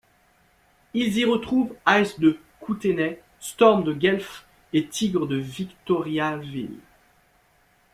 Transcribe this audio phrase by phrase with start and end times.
[0.95, 6.79] Ils y retrouvent Ice de Kootenay, Storm de Guelph et Tigres de Victoriaville.